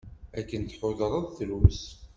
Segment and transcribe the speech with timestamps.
[0.39, 1.81] Akken tḥudreḍ, drus.